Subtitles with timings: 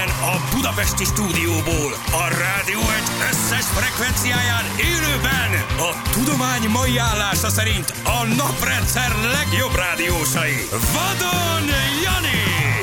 [0.00, 7.94] Innen a Budapesti stúdióból a rádió egy összes frekvenciáján élőben a tudomány mai állása szerint
[8.04, 10.68] a naprendszer legjobb rádiósai.
[10.70, 11.66] Vadon
[12.04, 12.42] Jani,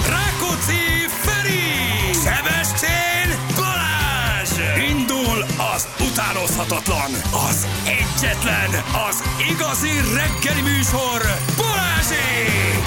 [0.09, 0.83] Rákóczi
[1.23, 4.51] Feri, Szebestén Balázs.
[4.89, 5.45] Indul
[5.75, 7.11] az utánozhatatlan,
[7.47, 8.69] az egyetlen,
[9.09, 11.21] az igazi reggeli műsor,
[11.57, 12.86] Balázsék!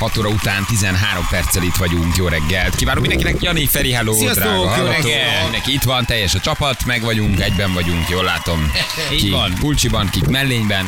[0.00, 2.16] 6 óra után 13 perccel itt vagyunk.
[2.16, 2.74] Jó reggelt.
[2.74, 3.42] Kívánok mindenkinek.
[3.42, 5.42] Jani, Feri, hello, Sziasztok, drága jó reggelt.
[5.42, 8.72] Mindenki itt van, teljes a csapat, meg vagyunk, egyben vagyunk, jól látom.
[9.12, 9.54] Így ki van.
[9.54, 10.86] pulcsiban, kik mellényben,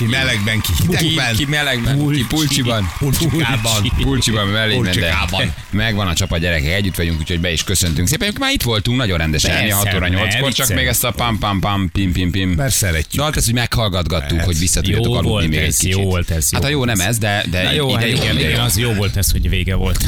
[0.00, 1.34] Ki melegben, ki ki, hidegben.
[1.34, 2.92] ki melegben, ki pulcsiban.
[2.98, 3.82] Pulcsikában.
[4.00, 5.54] Pulcsiban, Pulcsikában.
[5.70, 8.08] megvan a csapat gyerekek, együtt vagyunk, úgyhogy be is köszöntünk.
[8.08, 11.10] Szépen, már itt voltunk nagyon rendesen, Persze, 6 óra ne 8-kor, csak még ezt a
[11.10, 12.50] pam pam pam pim pim pim.
[12.50, 13.20] Mert szeretjük.
[13.20, 14.44] De hát ezt, hogy meghallgatgattuk, Persze.
[14.44, 15.92] hogy vissza tudjatok aludni még egy kicsit.
[15.92, 18.60] jó volt ez, jó Hát a jó nem ez, de, de jó, ide hát igen,
[18.60, 20.04] az jó volt ez, hogy vége volt.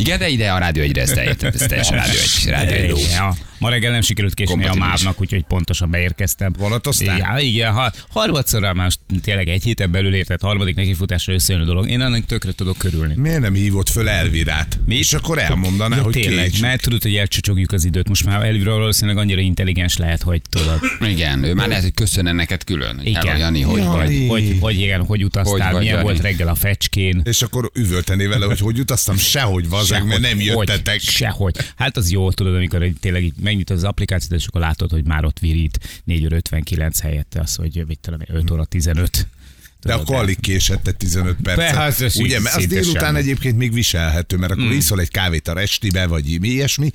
[0.00, 3.08] Igen, de ide a rádió egyre, ez teljesen, ez teljesen rádió egy, rádió egy.
[3.10, 6.52] Ja, ma reggel nem sikerült késni a mávnak, úgyhogy pontosan beérkeztem.
[6.58, 7.16] Vonatoztál?
[7.16, 8.90] Igen, igen ha, harmadszorra már
[9.22, 11.88] tényleg egy héten belül értett harmadik nekifutásra összejön a dolog.
[11.88, 13.14] Én annak tökre tudok körülni.
[13.16, 14.78] Miért nem hívott föl Elvirát?
[14.86, 14.94] Mi?
[14.96, 16.60] És akkor elmondaná, Ja, hogy tényleg, kécs.
[16.60, 18.08] mert tudod, hogy elcsucsogjuk az időt.
[18.08, 20.78] Most már Elvira valószínűleg annyira intelligens lehet, hogy tudod.
[21.08, 23.00] Igen, ő már lehet, hogy köszönne neked külön.
[23.04, 23.22] Igen.
[23.26, 24.24] Hello, Jani, hogy vagy?
[24.28, 26.06] Hogy, hogy, igen, hogy utaztál, Hogy milyen Jani?
[26.06, 27.20] volt reggel a fecskén.
[27.24, 30.92] És akkor üvöltené vele, hogy hogy utaztam, sehogy vazeg, mert nem jöttetek.
[30.92, 31.56] Hogy, sehogy.
[31.76, 35.24] Hát az jó, tudod, amikor tényleg így megnyitod az applikációt, és akkor látod, hogy már
[35.24, 39.28] ott virít 4 óra 59 helyett az, hogy mit tudom, én, 5 óra 15.
[39.80, 42.06] De akkor alig késett egy 15 Be, hát percet.
[42.06, 43.18] ez Ugye, mert az délután semmi.
[43.18, 46.90] egyébként még viselhető, mert akkor iszol egy kávét a restibe, vagy mi ilyesmi,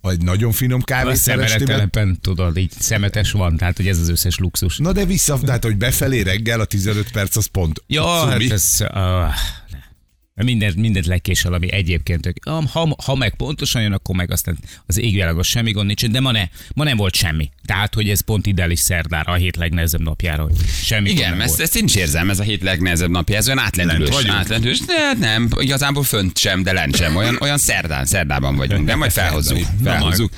[0.00, 4.36] vagy nagyon finom kávét a szemeretelepen, tudod, így szemetes van, tehát hogy ez az összes
[4.36, 4.76] luxus.
[4.76, 7.82] Na de vissza, tehát hogy befelé reggel a 15 perc az pont.
[7.86, 8.30] Ja, Cumi.
[8.30, 8.76] hát ez...
[8.80, 9.34] Uh,
[10.44, 12.32] Mindent, mindent lekésel, ami egyébként.
[12.44, 16.30] Ha, ha, meg pontosan jön, akkor meg aztán az égvilágos semmi gond nincs, de ma,
[16.30, 16.42] ne,
[16.74, 17.50] ma nem volt semmi.
[17.64, 21.40] Tehát, hogy ez pont ideális szerdára, a hét legnehezebb napjára, hogy semmi gond Igen, nem
[21.40, 21.60] ezt, volt.
[21.60, 24.08] ezt én is érzem, ez a hét legnehezebb napja, ez olyan átlendülős.
[24.10, 24.80] Lent átlendülős.
[24.80, 27.16] De nem, igazából fönt sem, de lent sem.
[27.16, 29.58] Olyan, olyan szerdán, szerdában vagyunk, de majd felhozzuk.
[29.84, 30.32] Felhozzuk.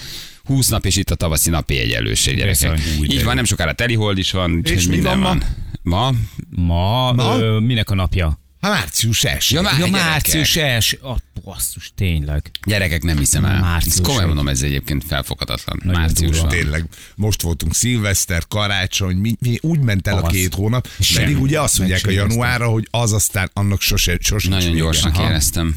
[0.45, 2.81] 20 nap és itt a tavaszi napi egyenlőség, gyerekek.
[3.03, 5.43] Így van, nem sokára telihold is van, És mi minden van van.
[5.83, 6.13] Ma?
[6.51, 7.39] Ma, Ma?
[7.39, 8.40] Ö, minek a napja?
[8.61, 9.55] Hát március első.
[9.55, 10.93] Ja, már Ja, március els.
[10.93, 12.51] A basszus, tényleg.
[12.65, 13.61] Gyerekek, nem hiszem el.
[13.61, 15.81] Március Ezt komolyan mondom, ez egyébként felfoghatatlan.
[15.85, 16.47] Nagyon Március durva.
[16.49, 16.85] Tényleg,
[17.15, 20.33] most voltunk szilveszter, karácsony, mi, mi úgy ment el a Az.
[20.33, 21.27] két hónap, Semmi.
[21.27, 25.19] pedig ugye azt mondják a sem januárra, hogy az aztán annak sose, sose Nagyon gyorsnak
[25.19, 25.75] éreztem.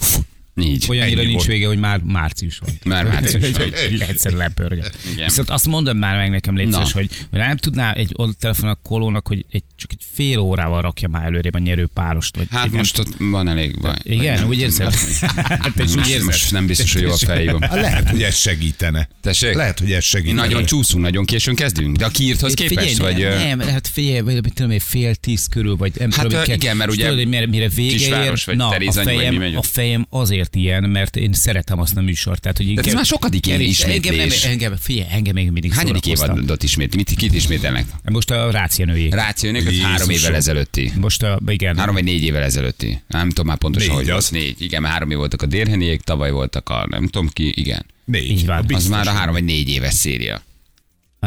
[0.56, 0.86] Így.
[0.90, 1.52] Olyannyira Ennyi nincs volt.
[1.52, 2.70] vége, hogy már március van.
[2.84, 3.74] Már március van.
[4.00, 4.92] Egyszer lepörge.
[5.12, 5.26] Igen.
[5.26, 9.28] Viszont azt mondom már meg nekem, szíves, hogy, hogy nem tudná egy telefon a kolónak,
[9.28, 12.38] hogy egy, csak egy fél órával rakja már előrébb a nyerő párost.
[12.38, 13.96] Vagy Hát most ott van elég baj.
[14.04, 14.94] Igen, úgy érzed?
[15.36, 16.26] Hát is úgy érzed?
[16.26, 17.62] most nem biztos, hogy jó a fejében.
[17.62, 19.10] Hát lehet, hogy ez segítene.
[19.22, 19.54] Tessék?
[19.54, 20.42] Lehet, hogy ez segítene.
[20.42, 23.18] Nagyon csúszunk, nagyon későn kezdünk, de a kiírthoz képest, vagy...
[23.18, 26.78] nem, hát figyelj, vagy mit tudom én, fél tíz körül, vagy nem Hát, tudom, igen,
[26.78, 30.43] mert és ugye tudod, mire, vége kisváros, ér, vagy na, a fejem, a fejem azért
[30.56, 32.42] ilyen, mert én szeretem azt a műsort.
[32.42, 34.44] Tehát, hogy ez inkább- már sokadik ilyen Kevés- engem, nem, ismétlés.
[34.52, 36.96] engem, figyelj, engem még mindig Hányadik évadot ismét?
[36.96, 37.86] Mit, kit ismételnek?
[38.04, 38.52] Most a.
[38.52, 39.92] Rációnék, hogy Jézusom.
[39.92, 40.92] három évvel ezelőtti.
[41.00, 41.78] Most a, igen.
[41.78, 43.02] Három vagy négy évvel ezelőtti.
[43.08, 44.30] Nem tudom már pontosan, Négy hogy az.
[44.30, 44.62] Négy.
[44.62, 47.86] Igen, mert három év voltak a Dérheniék, tavaly voltak a nem tudom ki, igen.
[48.06, 48.30] Négy.
[48.30, 48.58] Így van.
[48.68, 50.42] Az Az már a három vagy négy éves széria.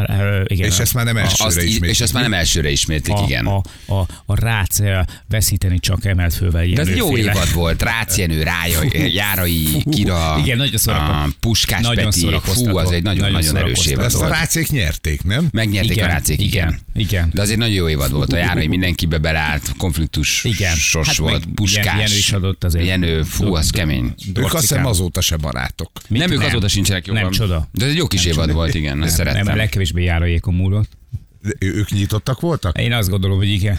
[0.05, 0.67] Ö, igen.
[0.69, 1.89] És ezt már nem Azt, elsőre í- ismét.
[1.89, 3.45] és ezt már nem elsőre ismétlik, a, igen.
[3.45, 4.99] A, a, a rác ö,
[5.29, 7.81] veszíteni csak emelt fölvel De ez egy jó évad volt.
[7.81, 12.27] Rácienő, Rája, Járai, Kira, igen, nagyon a Puskás Nagyon Peti.
[12.41, 15.47] Fú, az egy nagyon, Nagyon erős évad Ezt a rácék nyerték, nem?
[15.51, 16.79] Megnyerték Igen, a rácék, igen.
[16.95, 17.29] igen.
[17.33, 18.33] De az egy nagyon jó évad volt.
[18.33, 20.75] A Járai mindenkibe beleállt, konfliktus Igen.
[20.75, 21.85] sos Hát volt, Puskás.
[21.85, 22.85] Jenő is adott azért.
[22.85, 24.13] Jenő, fú, az kemény.
[24.35, 25.91] Ők azt hiszem azóta se barátok.
[26.07, 27.21] Nem, ők azóta sincsenek jobban.
[27.21, 27.67] Nem csoda.
[27.71, 29.55] De ez egy jó kis évad volt, igen, azt Nem, a szerettem.
[29.87, 30.89] Legkevésbé járójékon múlott.
[31.41, 32.77] De Ők nyitottak voltak?
[32.77, 33.77] Én azt gondolom, hogy igen.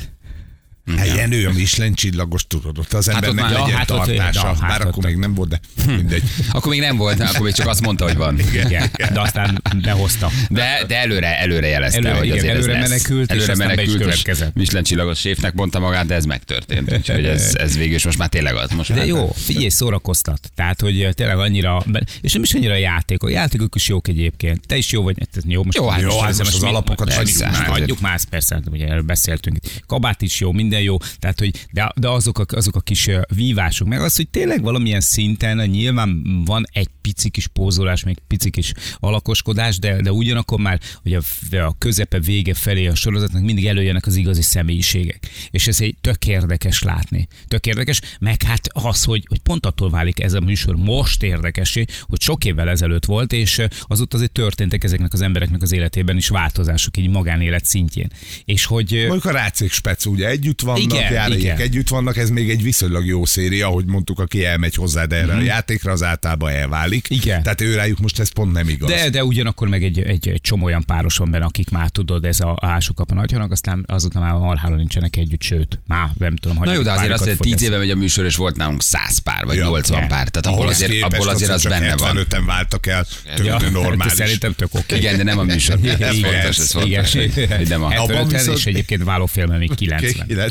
[0.96, 3.90] Hát ilyen ő a Michelin csillagos, tudod, ott az Hát ott embernek már- legyen hát
[3.90, 4.42] ott- tartása.
[4.42, 6.22] na, hát Bár ott- akkor még nem volt, de mindegy.
[6.52, 8.38] Akkor még nem volt, akkor még csak azt mondta, hogy van.
[8.38, 8.90] igen.
[9.12, 10.30] De aztán behozta.
[10.50, 12.88] De, de előre, előre jelezte, Előre, hogy igen, azért előre ez lesz.
[12.90, 14.44] menekült, és előre is menekült, és.
[14.54, 16.92] Michelin csillagos séfnek mondta magát, de ez megtörtént.
[16.92, 18.70] Úgyhogy ez, ez végül is most már tényleg az.
[18.70, 20.50] Most De már- jó, figyelj, szórakoztat.
[20.54, 21.84] Tehát, hogy tényleg annyira,
[22.20, 23.30] és nem is annyira játékok.
[23.30, 24.66] Játékok is jók egyébként.
[24.66, 27.12] Te is jó vagy, ez jó, most Jó, hát jó, most hát most az alapokat
[27.14, 29.56] adjuk már, hát adjuk más, persze, hát ugye erről beszéltünk.
[29.86, 33.10] Kabát is jó, minden minden jó, tehát, hogy de, de azok, a, azok a kis
[33.34, 38.50] vívások, meg az, hogy tényleg valamilyen szinten nyilván van egy pici kis pózolás, még pici
[38.50, 41.22] kis alakoskodás, de, de ugyanakkor már hogy a,
[41.56, 45.28] a közepe vége felé a sorozatnak mindig előjönnek az igazi személyiségek.
[45.50, 47.28] És ez egy tök érdekes látni.
[47.48, 51.84] Tök érdekes, meg hát az, hogy, hogy pont attól válik ez a műsor most érdekesé,
[52.02, 56.28] hogy sok évvel ezelőtt volt, és azóta azért történtek ezeknek az embereknek az életében is
[56.28, 58.10] változások, így magánélet szintjén.
[58.44, 61.56] És hogy Mondjuk a Rácék Spec ugye együtt vannak, Igen, Járék igen.
[61.56, 65.40] együtt vannak, ez még egy viszonylag jó széria, ahogy mondtuk, aki elmegy hozzád erre a
[65.40, 67.08] játékra, az általában elválik.
[67.08, 67.20] Mhm.
[67.20, 67.42] Igen.
[67.42, 68.90] Tehát ő rájuk most ez pont nem igaz.
[68.90, 72.24] De, de ugyanakkor meg egy, egy, egy csomó olyan páros van benne, akik már tudod,
[72.24, 76.56] ez a ásuk a nagyhanak, aztán azután már marhára nincsenek együtt, sőt, már nem tudom,
[76.56, 77.70] hogy Na jó, de azért azt, hogy párokat 10 fogyaszt.
[77.72, 79.64] éve megy a műsor, és volt nálunk 100 pár, vagy Ja.
[79.64, 80.08] 80 Igen.
[80.08, 80.28] pár.
[80.28, 82.16] Tehát abból Ahhoz azért, abból azért az benne van.
[82.16, 83.06] 75-en váltak el,
[83.36, 84.12] tök Ja, normális.
[84.12, 84.96] Szerintem tök oké.
[84.96, 85.74] Igen, de nem a műsor.
[85.74, 87.56] Ez Igen, fontos, ez igen, fontos.
[87.56, 87.86] hogy nem a...
[87.86, 90.26] Abban 75 viszont- és egyébként válófilme még 90.
[90.26, 90.50] 90.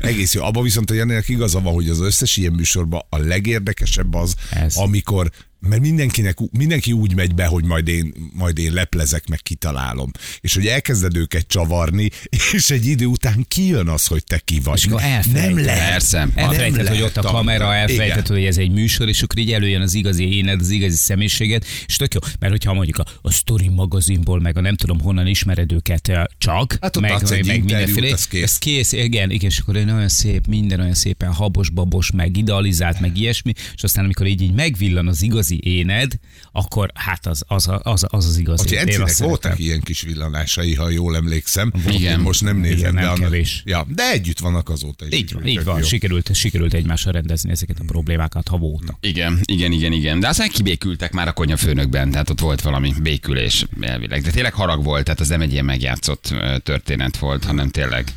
[0.00, 0.42] Egész jó.
[0.42, 4.76] Abban viszont a Janinek igaza van, hogy az összes ilyen műsorban a legérdekesebb az, Ez.
[4.76, 5.30] amikor
[5.66, 10.10] mert mindenkinek, mindenki úgy megy be, hogy majd én, majd én leplezek, meg kitalálom.
[10.40, 12.10] És hogy elkezded őket csavarni,
[12.52, 14.78] és egy idő után kijön az, hogy te ki vagy.
[14.78, 15.02] És akkor.
[15.32, 15.90] Nem lehet.
[15.90, 16.28] Persze.
[16.34, 18.36] Nem hogy ott a kamera, elfelejted, Igen.
[18.36, 21.96] hogy ez egy műsor, és akkor így előjön az igazi éned, az igazi személyiséget, és
[21.96, 25.72] tök jó, mert hogyha mondjuk a, a Story magazinból, meg a nem tudom honnan ismered
[25.72, 28.42] őket eh, csak, Hát ott meg, adsz egy meg interjút, mindenféle, az kész.
[28.42, 33.16] ez kész, igen, igen, és akkor olyan szép, minden olyan szépen habos-babos, meg idealizált, meg
[33.18, 36.12] ilyesmi, és aztán amikor így, így megvillan az igazi éned,
[36.52, 38.76] akkor hát az az, az, az, az, az igazi.
[38.76, 41.72] Encinek azt voltak ilyen kis villanásai, ha jól emlékszem.
[41.88, 42.18] Igen.
[42.18, 43.62] Én most nem nézem, Igen, de nem annak, kevés.
[43.64, 45.18] Ja, de együtt vannak azóta is.
[45.18, 45.78] Így van, így van.
[45.78, 45.84] jó.
[45.84, 48.96] Sikerült, sikerült egymással rendezni ezeket a problémákat, ha voltak.
[49.00, 50.20] Igen, igen, igen, igen.
[50.20, 54.22] De aztán kibékültek már a konyhafőnökben, tehát ott volt valami békülés elvileg.
[54.22, 58.12] De tényleg harag volt, tehát az nem egy ilyen megjátszott történet volt, hanem tényleg,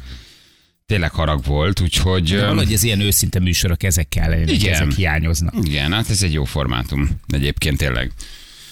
[0.90, 2.30] tényleg harag volt, úgyhogy...
[2.32, 4.74] De valahogy az ilyen őszinte műsorok ezek kellene, Igen.
[4.74, 5.54] ezek hiányoznak.
[5.64, 8.12] Igen, hát ez egy jó formátum egyébként tényleg.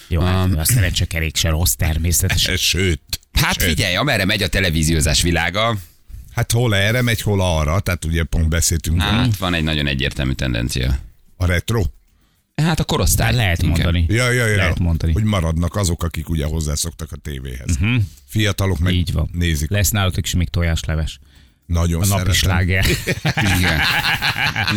[0.07, 2.57] Jó, hát a szerencsekerék se rossz természetesen.
[2.71, 3.01] Sőt.
[3.33, 3.69] Hát sőt.
[3.69, 5.77] figyelj, amerre megy a televíziózás világa,
[6.33, 9.11] Hát hol erre megy, hol arra, tehát ugye pont beszéltünk róla.
[9.11, 10.99] hát van egy nagyon egyértelmű tendencia.
[11.37, 11.83] a retro.
[12.55, 13.17] Hát a korosztály.
[13.17, 13.83] Tehát lehet inkább.
[13.93, 14.05] mondani.
[14.09, 14.55] Ja, ja, ja.
[14.55, 15.13] Lehet mondani.
[15.13, 17.69] Hogy maradnak azok, akik ugye hozzászoktak a tévéhez.
[17.81, 18.01] Uh-huh.
[18.25, 19.29] Fiatalok meg Így van.
[19.31, 19.69] nézik.
[19.69, 21.19] Lesz nálatok is még tojásleves.
[21.67, 22.85] Nagyon A napi sláger.
[23.57, 23.79] Igen.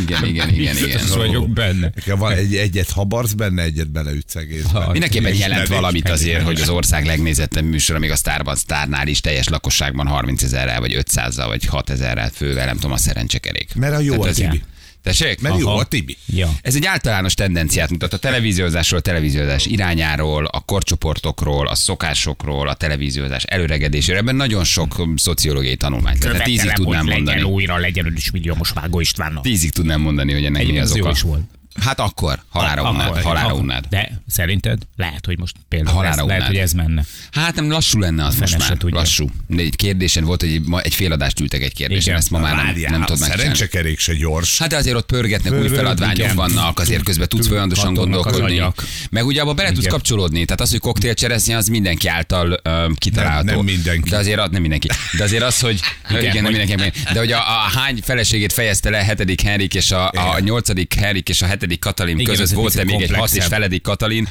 [0.02, 0.74] Igen, igen, igen, igen.
[0.74, 1.92] Biztos vagyok benne.
[2.06, 4.90] Van egy, egyet habarsz benne, egyet beleütsz egészben.
[4.90, 9.20] Mindenképpen És jelent valamit azért, hogy az ország legnézettebb műsora, még a Starban, Starnál is
[9.20, 13.74] teljes lakosságban 30 ezerrel, vagy 500-zal, vagy 6 ezerrel fővel, nem tudom, a szerencsekerék.
[13.74, 14.62] Mert a jó Tehát a ez- Tibi.
[15.02, 15.40] Tessék?
[15.40, 15.78] Mert jó Aha.
[15.78, 16.16] a Tibi.
[16.26, 16.48] Ja.
[16.62, 22.74] Ez egy általános tendenciát mutat a televíziózásról, a televíziózás irányáról, a korcsoportokról, a szokásokról, a
[22.74, 24.20] televíziózás előregedéséről.
[24.20, 26.18] Ebben nagyon sok um, szociológiai tanulmány.
[26.18, 27.42] Tehát tízig tudnám hogy legyen mondani.
[27.42, 29.42] újra, legyen is milliómos Vágó Istvánnak.
[29.42, 31.12] Tízig tudnám mondani, hogy ennek mi Egyébként az az jó oka.
[31.12, 31.42] is volt.
[31.80, 33.84] Hát akkor, halára Akkor- unnád, halára unnád.
[33.90, 37.04] De szerinted lehet, hogy most például Halára ez, lehet, hogy ez menne.
[37.30, 38.78] Hát nem lassú lenne az most Fene se már.
[38.78, 38.98] tudja.
[38.98, 39.30] Lassú.
[39.46, 42.16] De egy kérdésen volt, hogy ma egy fél adást ültek egy kérdésen, Igen.
[42.16, 43.36] ezt ma már nem, nem tudod megcsinálni.
[43.36, 44.58] szerencsekerék se gyors.
[44.58, 48.62] Hát de azért ott pörgetnek, új feladványok vannak, azért közben tudsz folyamatosan gondolkodni.
[49.10, 50.44] Meg ugye abba bele tudsz kapcsolódni.
[50.44, 52.60] Tehát az, hogy koktélcseresznye, az mindenki által
[52.96, 53.44] kitalálható.
[53.54, 54.08] Nem- mindenki.
[54.10, 54.88] De azért az nem mindenki.
[55.16, 55.80] De azért az, hogy
[56.10, 56.92] igen, igen nem mindenki.
[57.12, 57.38] De hogy a,
[57.74, 61.69] hány feleségét fejezte le a hetedik Henrik és a, a nyolcadik Henrik és a hetedik
[61.78, 64.28] Katalin Igen, között volt-e még egy hat és feledik Katalin,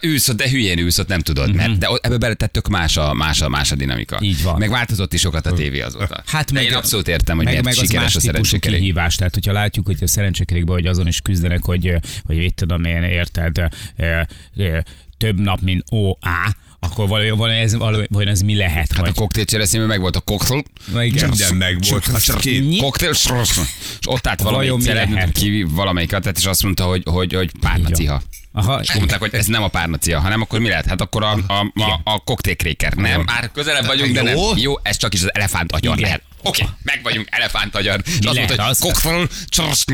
[0.00, 1.48] ülsz de hülyén ülsz ott, nem tudod.
[1.48, 1.56] Mhm.
[1.56, 4.18] Mert de ott- ebbe bele tök más a, más, a, más a dinamika.
[4.22, 4.58] Így van.
[4.58, 6.22] Meg változott is sokat a tévé azóta.
[6.26, 9.14] Hát de meg, én abszolút értem, hogy meg, miért meg az sikeres más a kihívás.
[9.14, 13.02] Tehát, hogyha látjuk, hogy a szerencsekerékben, hogy azon is küzdenek, hogy, hogy mit tudom én,
[13.02, 13.68] érted,
[15.18, 16.54] több nap, mint OA,
[16.84, 18.88] akkor valójában valami ez, valami, ez mi lehet?
[18.92, 20.62] Hát a vagy, koktélcseresznyében meg volt a koktél.
[21.02, 21.28] igen.
[21.28, 22.06] Minden megvolt.
[22.06, 23.28] Hát két- Koktél, és
[24.06, 25.32] ott állt valamelyik mi celeb, lehet?
[25.32, 28.22] ki valamelyiket, tehát és azt mondta, hogy, hogy, hogy párnaciha.
[28.56, 30.86] Aha, És mondták, hogy ez nem a párnacia, hanem akkor mi lehet?
[30.86, 32.92] Hát akkor a, a, a, a koktélkréker.
[32.92, 34.36] Nem, már közelebb vagyunk, de nem.
[34.56, 34.74] Jó.
[34.82, 36.22] Ez csak is az elefánt agyar lehet.
[36.44, 38.00] Oké, meg vagyunk, elefánt agyar.
[38.20, 39.84] És azt mondta, hogy az?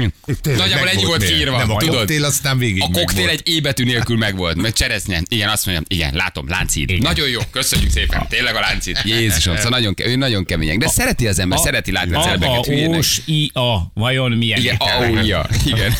[0.41, 1.57] Tényleg Nagyjából ennyi volt kiírva.
[1.59, 1.97] Nem, a tudod?
[1.97, 5.21] koktél aztán végig A koktél egy ébetű nélkül megvolt, meg cseresznye.
[5.29, 6.91] Igen, azt mondjam, igen, látom, láncid.
[6.91, 7.03] Igen.
[7.03, 8.27] Nagyon jó, köszönjük szépen.
[8.29, 8.99] Tényleg a láncid.
[9.05, 10.79] Jézusom, szóval nagyon, ke- ő nagyon kemények.
[10.79, 13.05] De szereti az ember, szereti látni a a, celebeket a, hülyének.
[13.25, 14.61] i, a, vajon milyen?
[14.61, 15.17] Igen, ételek?
[15.17, 15.47] AOIA.
[15.67, 15.93] Igen.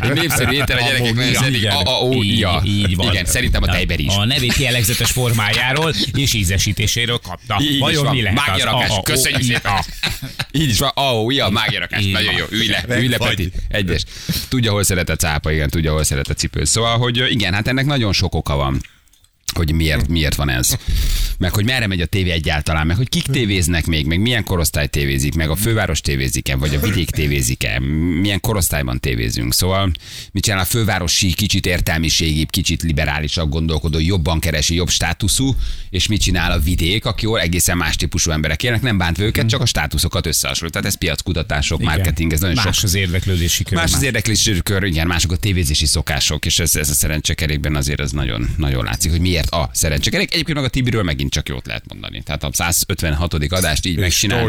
[0.00, 1.58] Egy népszerű étel a gyerekek nagyon Ja, szeretik.
[1.58, 1.76] igen.
[1.76, 2.62] AOIA.
[2.64, 3.12] Így, így van.
[3.12, 4.14] Igen, szerintem a tejber is.
[4.16, 7.60] A nevét jellegzetes formájáról és ízesítéséről kapta.
[7.78, 8.62] Vajon mi lehet az?
[8.90, 9.63] A, a, Köszönjük o, i, szépen.
[9.64, 9.84] A.
[10.50, 10.90] Így is van.
[10.94, 12.02] AOIA, mágyarakás.
[12.02, 12.44] Így Nagyon jó.
[12.50, 13.16] Ülj le, ülj le.
[13.16, 13.52] Peti.
[13.68, 14.04] Egyes.
[14.48, 16.64] Tudja, hol szeret a cápa, igen, tudja, hol szeret a cipő.
[16.64, 18.80] Szóval, hogy igen, hát ennek nagyon sok oka van
[19.54, 20.78] hogy miért, miért van ez.
[21.38, 24.86] Meg hogy merre megy a tévé egyáltalán, meg hogy kik tévéznek még, meg milyen korosztály
[24.86, 27.80] tévézik, meg a főváros tévézik-e, vagy a vidék tévézik-e,
[28.20, 29.54] milyen korosztályban tévézünk.
[29.54, 29.92] Szóval
[30.32, 35.54] mit csinál a fővárosi, kicsit értelmiségibb, kicsit liberálisabb gondolkodó, jobban keresi, jobb státuszú,
[35.90, 39.60] és mit csinál a vidék, aki egészen más típusú emberek élnek, nem bántva őket, csak
[39.60, 40.72] a státuszokat összehasonlít.
[40.72, 41.94] Tehát ez piackutatások, Igen.
[41.94, 43.78] marketing, ez nagyon Más sok az érdeklődési kör.
[43.78, 48.00] Más az érdeklési kör, igen, mások a tévézési szokások, és ez, ez a szerencsekerékben azért
[48.00, 50.32] az nagyon, nagyon látszik, hogy miért a szerencsekerék.
[50.32, 52.22] Egyébként meg a Tibiről megint csak jót lehet mondani.
[52.22, 53.34] Tehát a 156.
[53.34, 54.44] adást így megcsinálni.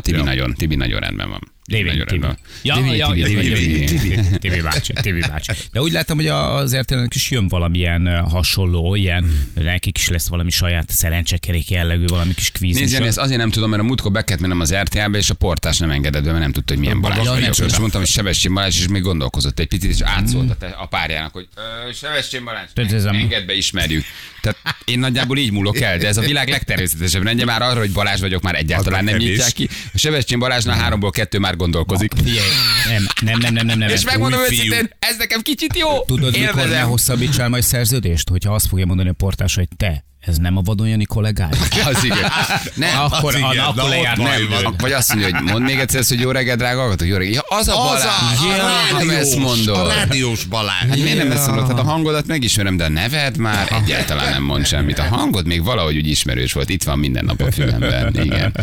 [0.00, 0.24] Tibi, Ja.
[0.24, 1.52] nagyon, Tibi nagyon rendben van.
[1.68, 2.26] Lévén nagyon Tibi.
[2.62, 5.52] Ja, Tibi, ja, Tibi, Tibi, bácsi, Tibi bácsi.
[5.72, 10.50] De úgy látom, hogy az RTL-nek is jön valamilyen hasonló, ilyen, nekik is lesz valami
[10.50, 12.76] saját szerencsekerék jellegű, valami kis kvíz.
[12.78, 15.34] Nézd, ezt azért nem tudom, mert a múltkor be kellett mennem az RTL-be, és a
[15.34, 17.70] portás nem engedett be, mert nem tudta, hogy milyen Balázs Ja, nem vagyok.
[17.70, 21.48] És mondtam, hogy Sebestyén Balázs, és még gondolkozott egy picit, és átszólt a, párjának, hogy
[21.56, 22.68] "Ö, Sebestyén Balázs,
[23.04, 24.04] engedd be, ismerjük.
[24.40, 27.92] Tehát én nagyjából így múlok el, de ez a világ legtermészetesebb rendje már arra, hogy
[27.92, 29.68] Balázs vagyok, már egyáltalán nem nyitják ki.
[29.94, 32.14] A Sebestyén Balázsnál háromból kettő már gondolkozik.
[32.14, 33.88] Nem, nem, nem, nem, nem, nem.
[33.88, 36.04] És megmondom őszintén, ez nekem kicsit jó.
[36.04, 38.28] Tudod, mikor ne hosszabbítsál majd szerződést?
[38.28, 41.56] Hogyha azt fogja mondani a portás, hogy te, ez nem a vadonjani kollégád?
[41.92, 42.18] Az igen.
[42.74, 43.98] Nem, Akkor, igen, a, akkor van.
[44.16, 44.48] nem.
[44.62, 47.34] Nem, vagy azt mondja, hogy mondd még egyszer hogy jó reggelt, drága hallgatók, jó reggelt.
[47.34, 48.04] Ja, az a Az Balázs.
[48.04, 49.76] a, Ja, a nem ezt mondod.
[49.76, 50.88] a rádiós Balázs.
[50.88, 51.66] Hát miért nem ezt mondod?
[51.68, 54.98] Hát a hangodat megismerem, de a neved már egyáltalán nem mond semmit.
[54.98, 56.68] A hangod még valahogy úgy ismerős volt.
[56.68, 58.14] Itt van minden nap a fülemben.
[58.22, 58.54] Igen.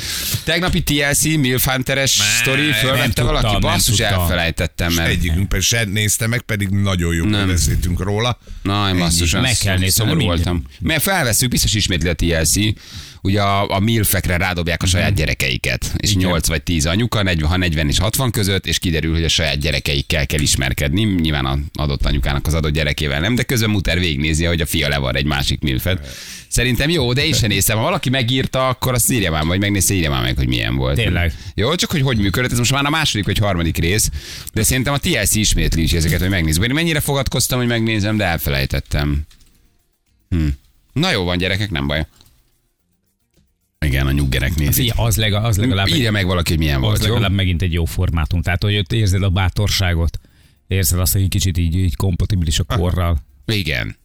[0.44, 2.10] Tegnapi TLC Milfanteres
[2.42, 3.58] sztori, fölvette valaki?
[3.60, 4.20] Basszus, tudtam.
[4.20, 5.10] elfelejtettem, mert...
[5.10, 8.38] egyikünk pedig se nézte meg, pedig nagyon jó beszéltünk róla.
[8.62, 10.64] Na, én basszus, Meg az kell nézni, szomorú voltam.
[10.80, 12.56] Mert felveszünk, biztos ismétli a TLC,
[13.22, 16.30] ugye a, a milfekre rádobják a saját gyerekeiket, és Igen.
[16.30, 19.58] 8 vagy 10 anyuka, 40, ha 40 és 60 között, és kiderül, hogy a saját
[19.58, 24.46] gyerekeikkel kell ismerkedni, nyilván a adott anyukának az adott gyerekével nem, de közben Muter végignézi,
[24.46, 26.08] hogy a fia levar egy másik milfet.
[26.48, 27.78] Szerintem jó, de én sem néztem.
[27.78, 30.96] Ha valaki megírta, akkor azt írja már, vagy megnézze, írja már meg, hogy milyen volt.
[30.96, 31.34] Tényleg.
[31.54, 34.10] Jó, csak hogy hogy működött, ez most már a második vagy harmadik rész,
[34.54, 36.64] de szerintem a TLC ismétli is ezeket, hogy megnézzük.
[36.64, 39.22] Én mennyire fogadkoztam, hogy megnézem, de elfelejtettem.
[40.30, 40.48] Hm.
[41.00, 42.06] Na jó van, gyerekek, nem baj.
[43.86, 44.74] Igen, a nyuggerek nézik.
[44.74, 47.08] Figyelj, az, legalább, az legalább, Írja meg valaki, hogy milyen az volt, jó?
[47.08, 48.42] legalább megint egy jó formátum.
[48.42, 50.20] Tehát, hogy ott érzed a bátorságot,
[50.68, 53.18] érzed azt, hogy egy kicsit így, így kompatibilis a korral.
[53.46, 53.98] Igen.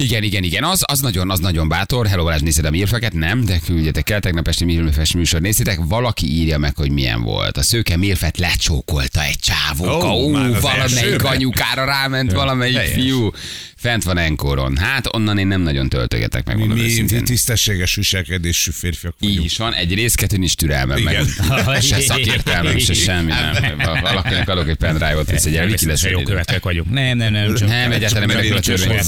[0.00, 2.06] Igen, igen, igen, az, az, nagyon, az nagyon bátor.
[2.06, 3.12] Hello, Balázs, nézted a mérfeket?
[3.12, 5.78] Nem, de küldjetek el, tegnap esti mérfes műsor néztétek.
[5.84, 7.56] Valaki írja meg, hogy milyen volt.
[7.56, 10.14] A szőke mérfet lecsókolta egy csávóka.
[10.14, 12.92] Ó, Ó, már az valamelyik anyukára ráment valamelyik helyes.
[12.92, 13.30] fiú.
[13.76, 14.76] Fent van enkoron.
[14.76, 16.66] Hát onnan én nem nagyon töltögetek meg, Mi,
[17.10, 19.46] mi tisztességes viselkedésű férfiak Így vagyunk.
[19.46, 21.80] is van, egy rész, kettő nincs türelmem, meg Igen.
[21.80, 23.30] se szakértelmem, se semmi.
[23.60, 23.76] Nem.
[24.02, 26.22] Valakinek adok egy pendrive-ot, és egy el, lesz jó ide.
[26.22, 26.90] követőek vagyunk.
[26.90, 27.52] Nem, nem, nem.
[27.66, 28.28] Nem, egyáltalán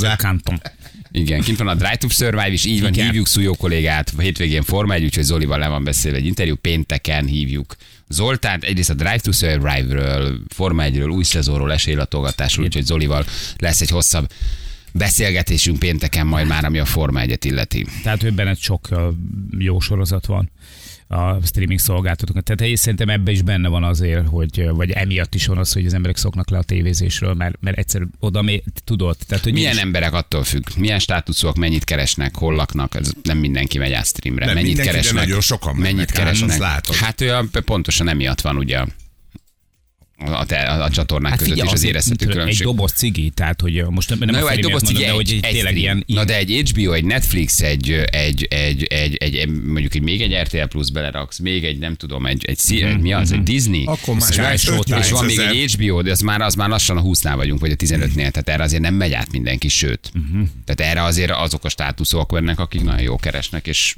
[0.00, 0.16] nem.
[0.16, 0.60] Kanton.
[1.12, 3.04] Igen, kint van a Drive to Survive is, így van, Igen.
[3.04, 7.76] hívjuk Szújó kollégát, hétvégén Forma 1, úgyhogy Zolival le van beszélve egy interjú, pénteken hívjuk
[8.08, 13.24] Zoltánt, egyrészt a Drive to Survive-ről, Forma 1-ről, új szezonról, esélylatolgatásról, úgyhogy Zolival
[13.56, 14.30] lesz egy hosszabb
[14.92, 17.86] beszélgetésünk pénteken majd már, ami a Forma 1-et illeti.
[18.02, 18.88] Tehát hogy benne sok
[19.58, 20.50] jó sorozat van
[21.12, 22.42] a streaming szolgáltatók.
[22.42, 25.86] Tehát én szerintem ebben is benne van azért, hogy, vagy emiatt is van az, hogy
[25.86, 29.16] az emberek szoknak le a tévézésről, mert, mert egyszer oda még tudod.
[29.26, 33.38] Tehát, hogy Milyen nincs- emberek attól függ, milyen státuszúak, mennyit keresnek, hol laknak, ez nem
[33.38, 34.44] mindenki megy át streamre.
[34.44, 36.48] Nem mennyit keresnek, nagyon sokan mennek mennyit át, keresnek.
[36.48, 36.94] azt látod.
[36.94, 38.84] Hát olyan, pontosan emiatt van ugye
[40.18, 42.60] a, te, a, a csatornák Hát között figyelj, is az azért, érezhető különbség.
[42.60, 45.14] Egy doboz cigi, tehát hogy most nem, nem Na jó, egy doboz mondom, cigi, de
[45.14, 48.84] hogy egy, egy, tényleg egy ilyen, Na de egy HBO, egy Netflix, egy, egy, egy,
[48.84, 52.44] egy, egy, egy mondjuk egy, még egy RTL Plus beleraksz, még egy nem tudom, egy,
[52.44, 55.54] egy, mm mi az, egy Disney, Akkor már és, van- is és van még 5000.
[55.54, 58.48] egy HBO, de az már, az már lassan a 20-nál vagyunk, vagy a 15-nél, tehát
[58.48, 60.12] erre azért nem megy át mindenki, sőt.
[60.64, 63.96] Tehát erre azért azok a státuszok vannak, akik nagyon jó keresnek, és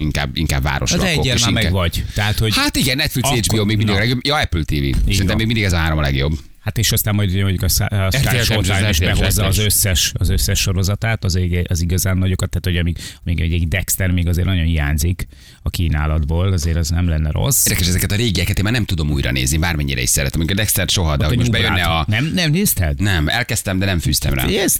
[0.00, 1.06] inkább, inkább városlakók.
[1.08, 2.04] egyel és már meg vagy.
[2.14, 4.26] Tehát, hogy Hát igen, Netflix, Akkor- HBO még mindig a legjobb.
[4.26, 4.72] Ja, Apple TV.
[4.72, 5.36] Szerintem van.
[5.36, 6.32] még mindig ez a három a legjobb.
[6.60, 10.60] Hát és aztán majd mondjuk a, a Sky Showtime is behozza az összes, az összes
[10.60, 11.38] sorozatát, az,
[11.68, 15.26] az igazán nagyokat, tehát hogy amíg, amíg egy, Dexter még azért nagyon hiányzik
[15.62, 17.66] a kínálatból, azért az nem lenne rossz.
[17.66, 20.40] Érdekes, ezeket a régieket én már nem tudom újra nézni, bármennyire is szeretem.
[20.40, 22.04] Amikor Dexter soha, de hogy most bejönne a...
[22.08, 23.00] Nem, nem nézted?
[23.00, 24.46] Nem, elkezdtem, de nem fűztem rá.
[24.46, 24.76] Ez,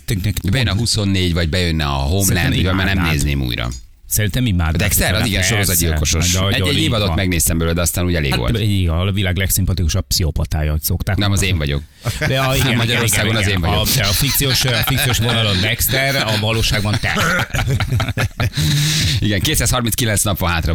[0.51, 3.69] Bejönne a 24, vagy bejönne a Homeland, Szerintem vagy már nem nézném újra.
[4.09, 4.75] Szerintem imád.
[4.75, 6.35] A Dexter, az igen, sorozatgyilkosos.
[6.35, 8.61] Egy, egy évadot megnéztem belőle, de aztán úgy elég Hát, volt.
[8.61, 11.17] így, a világ legszimpatikusabb pszichopatája szokták.
[11.17, 11.83] Nem, az én vagyok.
[12.27, 13.71] De a, igen, Magyarországon igen, az én igen.
[13.71, 13.87] vagyok.
[13.97, 17.15] A, a, fikciós, a fikciós vonalon Dexter, a valóságban te.
[19.19, 20.73] Igen, 239 nap van hátra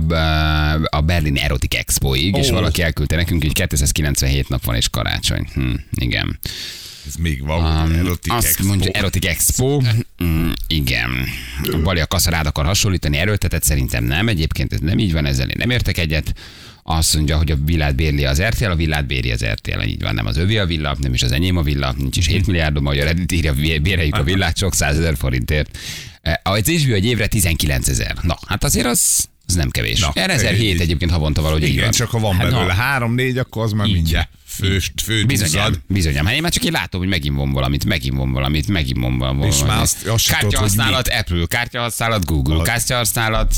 [0.90, 2.54] a Berlin Erotic Expoig, és Ó.
[2.54, 5.48] valaki elküldte nekünk, hogy 297 nap van és karácsony.
[5.54, 6.40] Hm, igen.
[7.08, 8.64] Ez még van, Um, erotik azt expo.
[8.66, 9.82] mondja, Erotic Expo.
[10.24, 11.12] Mm, igen.
[11.72, 14.28] A Bali a kasza rád akar hasonlítani, erőltetett szerintem nem.
[14.28, 16.34] Egyébként ez nem így van, ezzel én nem értek egyet.
[16.84, 20.14] Azt mondja, hogy a villát bérli az RTL, a villát béri az RTL, így van,
[20.14, 22.86] nem az övé a villa, nem is az enyém a villa, nincs is 7 milliárdom,
[22.86, 25.78] ahogy a Reddit írja, béreljük a villát sok százezer forintért.
[26.22, 28.16] Eh, Az HBO egy évre 19 ezer.
[28.22, 30.00] Na, hát azért az, az nem kevés.
[30.00, 31.92] Na, Erre 1007 így- egyébként havonta valahogy így Igen, van.
[31.92, 34.30] csak ha van Hát belőle három-négy, akkor az már mindjárt
[34.68, 34.94] főst,
[35.28, 35.82] Bizonyám, fődúzad.
[35.88, 36.26] bizonyám.
[36.26, 39.18] Hát én már csak én látom, hogy megint van valamit, megint van valamit, megint van
[39.18, 39.46] valamit.
[39.54, 43.56] És már azt- azt se tudod, Kártyahasználat, Apple, kártyahasználat, Google, kártyahasználat,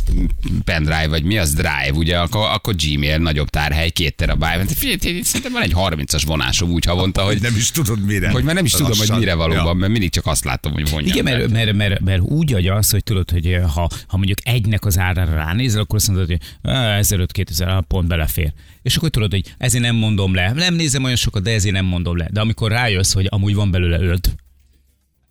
[0.63, 4.69] pendrive, vagy mi az Drive, ugye, akkor, akkor Gmail, nagyobb tárhely, két terabájt.
[4.69, 8.29] Szerintem van egy 30-as vonásom úgy havonta, hogy, Nem is tudod mire.
[8.29, 9.74] hogy már nem is tudom, hogy mire valóban, Ja.
[9.74, 11.10] mert mindig csak azt látom, hogy vonjam.
[11.17, 14.38] Igen, mert, mert, mert, mert úgy adja azt, hogy tudod, hogy eh, ha, ha mondjuk
[14.43, 18.53] egynek az árára ránézel, akkor azt mondod, hogy 1500-2000 pont belefér.
[18.83, 20.51] És akkor tudod, hogy ezért nem mondom le.
[20.51, 22.27] Nem nézem olyan sokat, de ezért nem mondom le.
[22.31, 24.35] De amikor rájössz, hogy amúgy van belőle öt,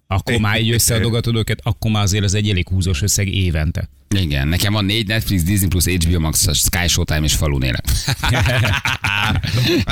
[0.07, 3.89] akkor már így összeadogatod őket, akkor már azért az egy elég húzós összeg évente.
[4.15, 7.85] Igen, nekem van négy Netflix, Disney Plus, HBO Max, Sky Showtime és falun élek.
[8.31, 8.41] Ja,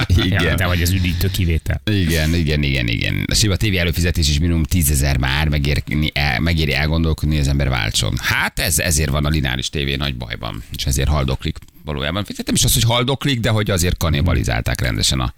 [0.24, 0.56] Igen.
[0.56, 1.82] te vagy az üdítő kivétel.
[1.90, 3.24] Igen, igen, igen, igen.
[3.30, 7.50] A Siva TV előfizetés is minimum 10 ezer már, megéri, el, megéri elgondolkodni, hogy az
[7.50, 8.14] ember váltson.
[8.20, 12.26] Hát ez, ezért van a lineáris tévé nagy bajban, és ezért haldoklik valójában.
[12.44, 15.34] Nem is az, hogy haldoklik, de hogy azért kanibalizálták rendesen a,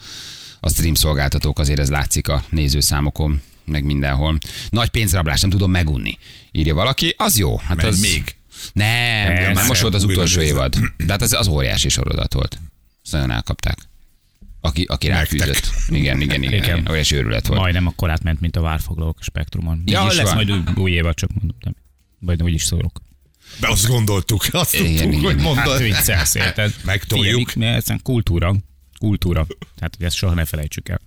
[0.60, 4.38] a stream szolgáltatók, azért ez látszik a nézőszámokon, meg mindenhol.
[4.70, 6.18] Nagy pénzrablás, nem tudom megunni.
[6.52, 7.56] Írja valaki, az jó.
[7.56, 8.34] Hát Megy az még.
[8.72, 10.74] Nem, nem, nem most volt az utolsó évad.
[10.96, 12.58] De hát az, az óriási sorozat volt.
[13.02, 13.76] Azt nagyon elkapták.
[14.60, 15.70] Aki, aki ráfűzött.
[15.88, 16.42] Igen, igen, igen.
[16.42, 16.62] Igen.
[16.62, 16.88] igen.
[16.90, 17.60] Óriási őrület volt.
[17.60, 19.82] Majdnem akkor átment, mint a várfoglalók a spektrumon.
[19.86, 20.34] Ja, Ja, lesz van.
[20.34, 21.56] majd új, új évad, csak mondom.
[21.60, 21.74] Nem.
[22.18, 23.00] Vagy úgy is szólok.
[23.60, 25.24] De azt gondoltuk, azt Igen, tudtuk, igen.
[25.24, 25.82] hogy Hát mondod.
[25.82, 26.74] viccelsz, érted?
[26.84, 27.48] Megtoljuk.
[27.50, 28.54] Figyelj, mert kultúra.
[28.98, 29.46] Kultúra.
[29.74, 31.00] Tehát, hogy ezt soha ne felejtsük el.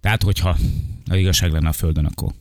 [0.00, 0.58] Tehát, hogyha
[1.06, 2.32] az igazság lenne a földön, akkor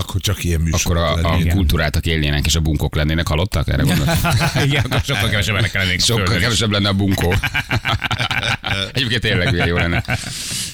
[0.00, 0.96] Akkor csak ilyen műsor.
[0.96, 1.56] Akkor a, a Igen.
[1.56, 3.68] kultúráltak élnének, és a bunkok lennének halottak?
[3.68, 4.10] Erre gondolsz?
[4.66, 6.42] Igen, akkor sokkal kevesebben lennénk a Sokkal földön.
[6.42, 7.34] kevesebb lenne a bunkó.
[8.92, 10.04] Egyébként tényleg milyen jó lenne.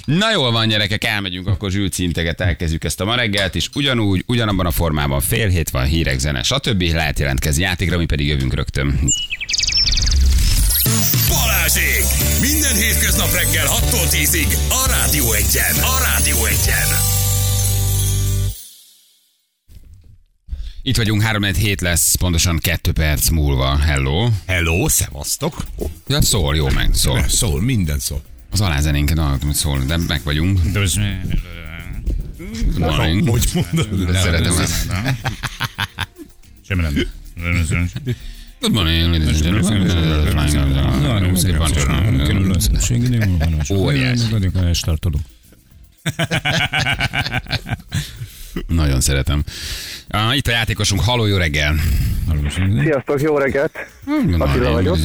[0.04, 4.66] Na jól van, gyerekek, elmegyünk, akkor zsülcinteget elkezdjük ezt a ma reggelt, és ugyanúgy, ugyanabban
[4.66, 6.82] a formában fél hét van, hírek, zene, stb.
[6.82, 9.00] Lehet jelentkezni játékra, mi pedig jövünk rögtön.
[11.28, 12.04] Balázsék!
[12.40, 15.74] Minden hétköznap reggel 6-tól 10-ig a Rádió Egyen.
[15.82, 17.15] A Rádió Egyen.
[20.86, 23.76] Itt vagyunk, 3 hét lesz, pontosan 2 perc múlva.
[23.76, 24.28] Hello.
[24.46, 25.64] Hello, szevasztok.
[26.06, 27.28] Ja, szól, jó meg, szól.
[27.28, 28.22] Szól, minden szól.
[28.50, 30.60] Az alázenénk, na, szól, de meg vagyunk.
[32.78, 33.28] Morning.
[33.28, 34.14] Hogy mondod?
[34.14, 34.92] Szeretem ezt.
[36.68, 36.94] Semmi nem.
[38.60, 40.26] Good morning, ladies and gentlemen.
[43.70, 44.20] Óriás.
[48.66, 49.44] Nagyon szeretem.
[50.08, 51.74] Ah, itt a játékosunk, haló, jó reggel.
[52.82, 53.72] Sziasztok, jó reggelt!
[54.38, 54.96] Attila vagyok.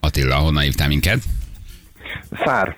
[0.00, 1.22] Attila, honnan hívtál minket?
[2.44, 2.76] Szár.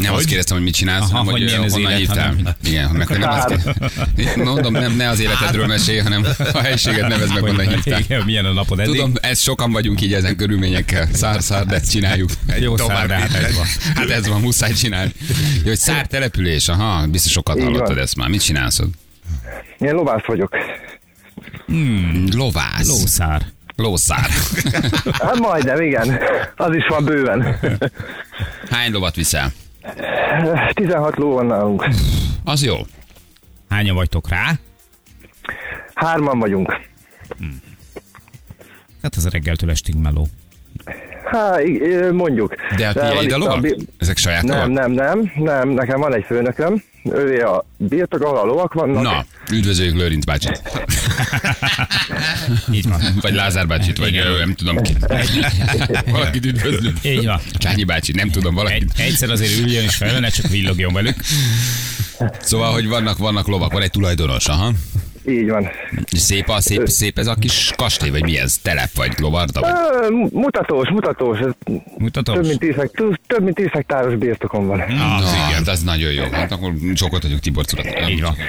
[0.00, 2.26] Nem azt kérdeztem, hogy mit csinálsz, Aha, hanem hogy milyen az honnan élet, hívtál.
[2.28, 4.42] hanem- Igen, meg hogy nem azt kérdeztem.
[4.44, 7.98] Mondom, nem, ne az életedről mesélj, hanem a helységet nevezd meg, honnan hívtál.
[8.00, 8.94] Igen, milyen a napod eddig?
[8.94, 11.08] Tudom, ez sokan vagyunk így ezen körülményekkel.
[11.12, 12.30] Szár, szár, de ezt csináljuk.
[12.60, 13.66] Jó szár, hát ez van.
[13.94, 15.12] Hát ez van, muszáj csinálni.
[15.56, 18.28] Jó, hogy szár település, aha, biztos sokat hallottad ezt már.
[18.28, 18.92] Mit csinálsz ott?
[19.78, 20.56] Én lovász vagyok.
[22.34, 22.86] Lovász.
[22.88, 23.42] Lószár.
[23.76, 24.28] Lószár.
[25.12, 26.18] Hát majdnem, igen.
[26.56, 27.58] Az is van bőven.
[28.70, 29.52] Hány lovat viszel?
[30.72, 31.88] 16 ló van nálunk.
[32.44, 32.76] Az jó.
[33.68, 34.52] Hányan vagytok rá?
[35.94, 36.80] Hárman vagyunk.
[39.02, 40.26] Hát ez reggeltől estig meló.
[41.64, 42.54] I- mondjuk.
[42.76, 43.60] De a tiéd lovak?
[43.60, 44.72] bi- Ezek saját Nem, lovak?
[44.72, 45.68] nem, nem, nem.
[45.68, 46.82] Nekem van egy főnököm.
[47.12, 49.02] Ővé a birtok, ahol a lovak vannak.
[49.02, 50.62] Na, üdvözöljük Lőrinc bácsit.
[52.72, 53.00] Így van.
[53.20, 54.32] Vagy Lázár bácsit, vagy Igen.
[54.38, 54.92] nem tudom ki.
[56.10, 56.96] Valakit üdvözlünk.
[57.02, 57.40] Így van.
[57.58, 58.74] Csányi bácsi, nem tudom, valaki.
[58.74, 61.16] Egy, egyszer azért üljön is fel, ne csak villogjon velük.
[62.40, 64.72] Szóval, hogy vannak, vannak lovak, van egy tulajdonos, aha.
[65.28, 65.68] Így van.
[66.12, 68.56] Szép, a, szép, szép ez a kis kastély, vagy mi ez?
[68.62, 69.60] Telep, vagy lovarda?
[69.60, 70.30] Vagy?
[70.32, 71.38] Mutatós, mutatós.
[71.38, 71.50] Ez
[71.98, 72.34] Mutatom.
[72.34, 74.82] több mint 10 hek- több- mint 10 hektáros birtokom van.
[74.88, 75.14] Na,
[75.66, 76.24] az nagyon jó.
[76.32, 78.08] Hát akkor sokat vagyok Tibor Curat.
[78.08, 78.36] Így van.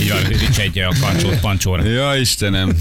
[0.00, 1.84] Így van, Rics egy a kancsót pancsóra.
[1.84, 2.72] Ja, Istenem.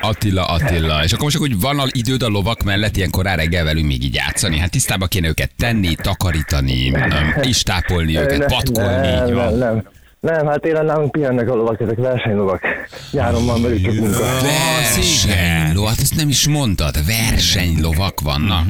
[0.00, 1.04] Attila, Attila.
[1.04, 4.04] És akkor most hogy van a időd a lovak mellett ilyen korán reggel velünk még
[4.04, 4.58] így játszani?
[4.58, 9.06] Hát tisztába kéne őket tenni, takarítani, öm, istápolni őket, patkolni.
[9.08, 9.58] Nem, így van.
[9.58, 9.82] nem,
[10.20, 10.46] nem.
[10.46, 12.62] Hát télen nálunk pihennek a lovak, ezek versenylovak.
[13.10, 14.18] Nyáron van velük csak munka.
[14.42, 18.66] Versenyló, hát ezt nem is mondtad, versenylovak vannak.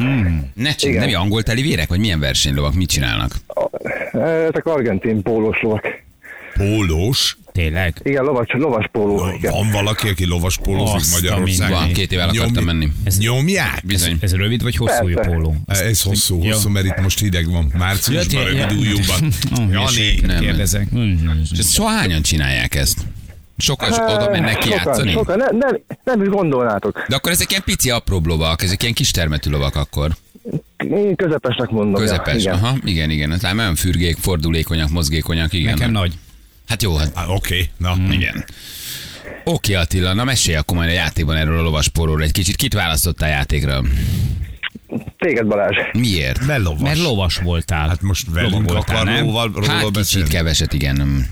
[0.54, 1.08] Ne csak, Igen.
[1.08, 3.30] nem angol teli vérek, vagy milyen versenylovak, mit csinálnak?
[4.12, 5.84] Ezek argentin pólós lovak.
[6.54, 7.36] Pólós.
[7.58, 7.94] Tényleg?
[8.02, 9.28] Igen, lovas, lovas póló.
[9.36, 9.52] Igen.
[9.52, 11.78] Van valaki, aki lovas pólózik Magyarországon?
[11.78, 12.88] Van, két éve el akartam menni.
[13.18, 13.82] Nyomják?
[13.84, 14.16] Bizony.
[14.20, 15.30] Ez rövid vagy hosszú Persze.
[15.30, 15.56] póló?
[15.66, 16.50] Ez hosszú, Jó.
[16.50, 17.72] hosszú, mert itt most hideg van.
[17.78, 18.76] Márciusban Ja, rövid ja.
[18.78, 19.32] újúban.
[19.60, 20.88] Ó, Jani, Kérdezek.
[21.62, 22.98] Soha hányan csinálják ezt?
[23.56, 25.12] Sokan so oda mennek ki sokan, játszani?
[25.12, 27.04] sokan, ne, nem, nem is gondolnátok.
[27.08, 30.10] De akkor ezek ilyen pici apróbb lovak, ezek ilyen kis termetű lovak akkor.
[30.76, 32.00] Én közepesnek mondom.
[32.00, 32.52] Közepes, Ja, igen.
[32.64, 33.30] aha, igen, igen.
[33.40, 35.74] Hát olyan fürgék, fordulékonyak, mozgékonyak, igen.
[35.74, 36.12] Nekem nagy.
[36.68, 37.96] Hát jó, hát Oké, na.
[38.10, 38.44] igen.
[39.44, 42.56] Oké Attila, na mesélj akkor majd a játékban erről a lovasporról egy kicsit.
[42.56, 43.82] Kit választottál játékra?
[45.18, 45.76] Téged Balázs.
[45.92, 46.46] Miért?
[46.46, 46.80] Mert lovas.
[46.82, 47.88] Mert lovas voltál.
[47.88, 50.28] Hát most velünk akar róla Hát kicsit beszélni.
[50.28, 51.26] keveset, igen.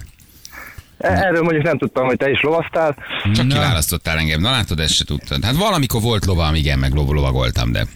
[0.98, 2.96] Erről mondjuk nem tudtam, hogy te is lovasztál.
[3.34, 3.54] Csak Na.
[3.54, 4.40] kiválasztottál engem.
[4.40, 5.44] Na látod, ezt se tudtad.
[5.44, 7.86] Hát valamikor volt lovam, igen, meg lov- lovagoltam, de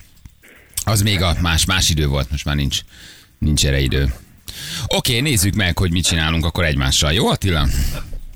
[0.85, 2.79] az még a más, más idő volt, most már nincs,
[3.39, 4.15] nincs erre idő.
[4.87, 7.13] Oké, nézzük meg, hogy mit csinálunk akkor egymással.
[7.13, 7.67] Jó Attila?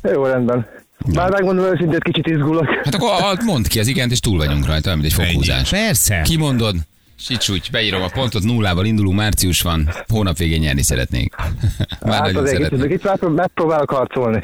[0.03, 0.67] Jó, rendben.
[1.07, 2.67] Bár megmondom őszintén, kicsit izgulok.
[2.85, 5.71] Hát akkor mondd ki az igent, és túl vagyunk rajta, mint egy fokhúzás.
[5.71, 6.21] Persze.
[6.23, 6.77] Kimondod,
[7.19, 11.37] Sicsúgy, beírom a pontot, nullával indulunk, március van, hónap végén nyerni szeretnénk.
[12.01, 14.41] Már Hát nagyon kicsit, itt megpró- megpróbálok harcolni.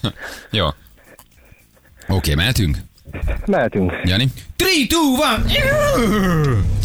[0.50, 0.66] Jó.
[2.08, 2.76] Oké, mehetünk?
[3.46, 3.92] Mehetünk.
[4.04, 4.28] Jani?
[4.58, 4.96] 3, 2,
[5.46, 6.81] 1.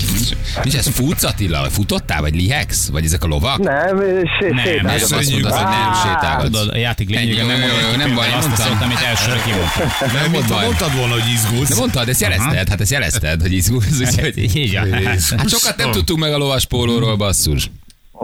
[0.64, 1.70] És ez futsz Attila?
[1.70, 2.22] Futottál?
[2.22, 2.90] Vagy lihegsz?
[2.90, 3.58] Vagy ezek a lovak?
[3.58, 4.00] Nem,
[4.40, 6.68] sé- Nem, azt mondtad, hogy nem sétálgatsz.
[6.72, 8.82] A játék lényege nem jó, nem baj, azt a mondtam.
[8.82, 10.12] amit elsőre kimondtam.
[10.32, 10.64] Nem, baj.
[10.66, 11.70] mondtad volna, hogy izgulsz?
[11.70, 14.00] De mondtad, ezt jelezted, hát ezt jelezted, hogy izgulsz.
[14.00, 14.76] úgyhogy-.
[15.38, 17.72] Hát sokat nem tudtunk meg a lovas pólóról, basszus.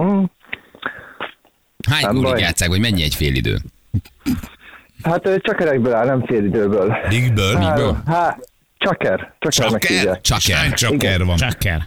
[0.01, 0.23] Mm,
[1.89, 3.59] Hány Nem gólig játszák, vagy mennyi egy fél idő?
[5.03, 6.97] Hát ö, csakerekből áll, nem félidőből.
[7.09, 7.57] Ligből?
[7.57, 8.01] Miből?
[8.05, 9.33] Hát, csaker.
[9.39, 10.21] Csakernek Csaker?
[10.21, 10.73] Csaker.
[10.73, 11.35] Csaker van?
[11.37, 11.79] Csak kell.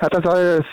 [0.00, 0.64] Hát az a,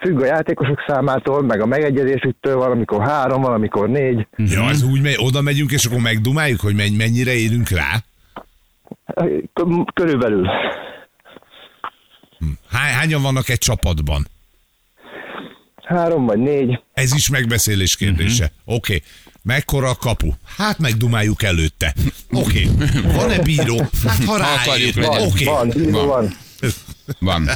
[0.00, 4.26] függ a játékosok számától, meg a megegyezésüktől, valamikor három, valamikor négy.
[4.36, 7.90] Ja, ez úgy megy, oda megyünk, és akkor megdumáljuk, hogy menny- mennyire érünk rá?
[9.94, 10.46] Körülbelül.
[12.70, 14.26] Hány, hányan vannak egy csapatban?
[15.84, 16.80] Három vagy négy.
[16.92, 18.44] Ez is megbeszélés kérdése.
[18.64, 18.74] Mhm.
[18.76, 19.02] Oké.
[19.42, 20.30] Mekkora a kapu?
[20.56, 21.94] Hát megdumáljuk előtte.
[22.30, 22.68] Oké.
[23.16, 23.78] Van-e bíró?
[24.06, 24.94] Hát ha ráér.
[24.98, 25.44] Oké.
[25.44, 25.90] van, Van.
[25.90, 26.06] van.
[26.06, 26.30] van.
[27.18, 27.48] Van.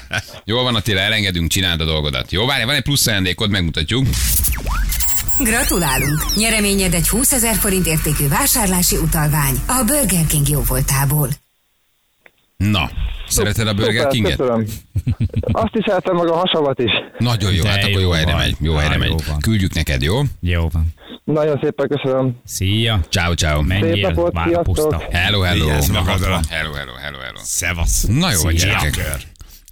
[0.44, 2.32] Jó van Attila, elengedünk, csináld a dolgodat.
[2.32, 4.06] Jó, várj, van egy plusz ajándékod, megmutatjuk.
[5.38, 6.34] Gratulálunk!
[6.36, 11.28] Nyereményed egy 20 ezer forint értékű vásárlási utalvány a Burger King jóvoltából.
[12.56, 12.90] Na,
[13.28, 14.36] szereted a Burger Szuper, Kinget?
[14.36, 14.64] Köszönöm.
[15.40, 16.90] Azt is eltem meg a hasavat is.
[17.18, 18.56] Nagyon jó, De hát akkor jó helyre megy.
[18.60, 19.14] Jó helyre megy.
[19.40, 20.20] Küldjük neked, jó?
[20.40, 20.86] Jó van.
[21.24, 22.36] Nagyon szépen köszönöm.
[22.44, 23.00] Szia.
[23.08, 23.62] Ciao, ciao.
[23.62, 24.74] Menjél, napot, vár a sziasztok.
[24.74, 25.02] puszta.
[25.10, 25.68] Hello, hello.
[25.68, 25.82] Hello,
[26.48, 27.38] hello, hello, hello.
[27.42, 28.02] Szevasz.
[28.08, 28.68] Na jó, vagy Szia.
[28.68, 29.29] gyerekek.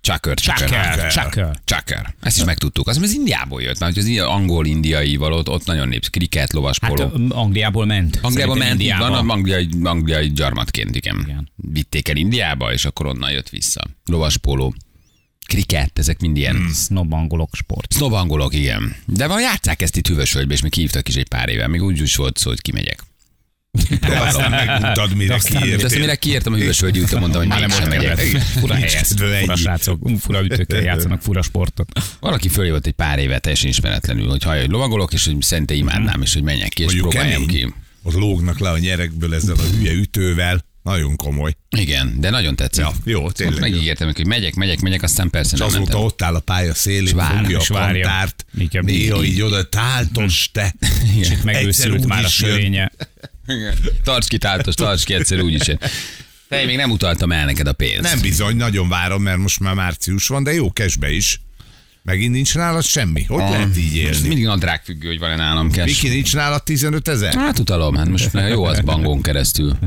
[0.08, 1.06] Csakör, csakör.
[1.10, 1.58] csakör.
[1.64, 2.14] Csakör.
[2.20, 2.88] Ezt is megtudtuk.
[2.88, 6.08] Az az Indiából jött, mert az ilyen angol-indiai valót, ott nagyon népsz.
[6.08, 7.10] Kriket, lovas Hát poló.
[7.14, 8.20] ö, Angliából ment.
[8.22, 11.20] Szerintem ment, így van, angliai, angliai gyarmatként, igen.
[11.20, 11.50] Igen.
[11.56, 13.84] Vitték el Indiába, és akkor onnan jött vissza.
[14.04, 14.74] Lovaspóló,
[15.46, 16.72] kriket, ezek mind ilyen hmm.
[16.72, 17.92] Snob angolok sport.
[17.92, 18.96] sznobangolok, igen.
[19.06, 21.66] De van játszák ezt itt Hűvösvölgybe, és még hívtak is egy pár éve.
[21.66, 23.02] Még úgy is volt szó, hogy kimegyek.
[24.00, 25.98] De aztán megmondtad, mire aztán- De aztán kiértél.
[26.00, 28.18] mire kiírtam a Hűvösvölgyi úton, mondtam, hogy Már nem volt megyek.
[28.40, 31.88] Fura helyez, fura srácok, fura ütőkkel játszanak fura sportot.
[32.20, 35.74] Valaki fölé volt egy pár éve teljesen ismeretlenül, hogy hallja, hogy lovagolok, és hogy szerinte
[35.74, 37.64] imádnám, és hogy menjek ki, és Mondjuk próbáljam kemény.
[37.66, 37.74] ki.
[38.02, 40.66] Ott lógnak le a nyerekből ezzel a hülye ütővel.
[40.82, 41.52] Nagyon komoly.
[41.76, 42.84] Igen, de nagyon tetszett.
[42.84, 43.60] Ja, jó, Ott tényleg.
[43.60, 46.00] megígértem, neki, hogy megyek, megyek, megyek, aztán persze És nem azóta mentem.
[46.00, 48.84] ott áll a pálya szélén, vár, fogja a kantárt, Igen.
[48.84, 50.74] néha így oda táltos te.
[51.16, 52.92] Egyszer megőszült már a sörénye.
[53.48, 53.74] Igen.
[54.04, 55.70] Tarts ki, táltos, tarts ki egyszer úgyis.
[56.48, 58.02] Te még nem utaltam el neked a pénzt.
[58.02, 61.40] Nem bizony, nagyon várom, mert most már március van, de jó kesbe is.
[62.02, 63.24] Megint nincs nálad semmi.
[63.24, 64.28] Hogy Ah, lehet így Most élni?
[64.28, 65.86] mindig nadrág függő, hogy van-e nálam cash.
[65.86, 67.34] Viki, nincs nálad 15 ezer?
[67.34, 69.78] Hát utalom, hát most jó az bangón keresztül.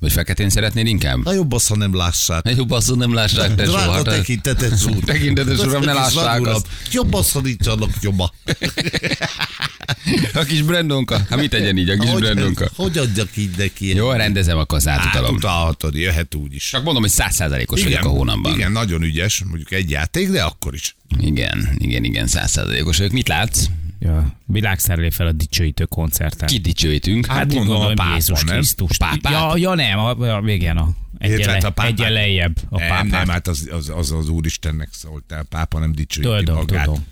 [0.00, 1.24] Vagy feketén szeretnél inkább?
[1.24, 2.46] Na jobb az, ha nem lássák.
[2.46, 4.02] Egy jobb azt, nem lássák, te Drága soha.
[4.02, 4.96] tekintetes úr.
[5.12, 6.66] Tekintetes uram, ne lássák azt.
[6.92, 8.32] Jobb az, ha nincs annak nyoma.
[10.34, 11.18] A kis Brandonka.
[11.30, 12.68] Hát mit tegyen így, a kis Hogy, Brandonka?
[12.76, 13.94] hogy adjak így neki?
[13.94, 15.30] Jó, rendezem, akkor azt átutalom.
[15.30, 16.68] Átutalhatod, jöhet úgy is.
[16.68, 18.54] Csak mondom, hogy százszázalékos vagyok a hónapban.
[18.54, 20.96] igen, nagyon ügyes, mondjuk egy játék, de akkor is.
[21.20, 23.12] Igen, igen, igen, százszázalékos vagyok.
[23.12, 23.64] Mit látsz?
[24.00, 26.48] Ja, világszerelé fel a dicsőítő koncerten.
[26.48, 27.26] Kit dicsőítünk?
[27.26, 28.54] Hát Hát gondolom gondolom, a pápa, Jézus nem?
[28.54, 28.98] Krisztus.
[28.98, 29.32] A pápát?
[29.32, 33.10] Ja, ja nem, a, a, igen, a, egyen, hát a egyen lejjebb a nem, pápát.
[33.10, 35.42] nem, hát az, az, az, az Úristennek szóltál.
[35.42, 36.84] Pápa nem dicsőíti Tudom, magát.
[36.84, 37.06] tudom.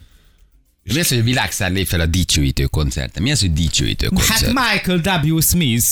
[0.83, 3.22] Mi az, hogy a világszár lép fel a dicsőítő koncerten?
[3.22, 4.57] Mi az, hogy dicsőítő koncert?
[4.57, 5.40] Hát Michael W.
[5.40, 5.87] Smith.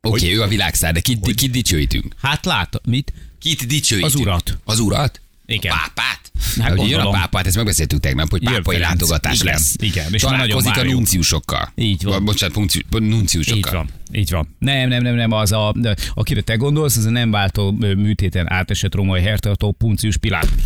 [0.00, 2.14] Oké, okay, ő a világszár, de kit, kit dicsőítünk?
[2.20, 3.12] Hát lát, mit?
[3.38, 4.12] Kit dicsőítünk?
[4.12, 4.58] Az urat.
[4.64, 5.20] Az urat?
[5.46, 5.72] Igen.
[5.72, 6.20] A pápát?
[6.60, 8.92] Hát hogy jön a pápát, ezt megbeszéltük tegnap, hogy Jön pápai Ferenc.
[9.00, 9.74] látogatás Igen, lesz.
[9.78, 11.72] igen, és Találkozik a nunciusokkal.
[11.74, 12.24] Így van.
[12.24, 13.72] Bocsánat, nuncius, Így nunciusokkal.
[13.72, 14.56] van, így van.
[14.58, 15.74] Nem, nem, nem, nem, az a,
[16.14, 20.48] akire te gondolsz, az a nem váltó műtéten átesett romai hertartó Puncius Pilát.